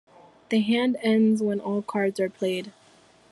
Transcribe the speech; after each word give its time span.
The 0.49 0.61
hand 0.61 0.97
ends 1.03 1.43
when 1.43 1.59
all 1.59 1.83
cards 1.83 2.19
are 2.19 2.27
played. 2.27 2.73